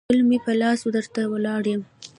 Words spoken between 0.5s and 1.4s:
لاس درته